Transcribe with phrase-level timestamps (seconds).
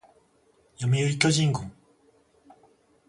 [0.79, 1.69] 読売巨人軍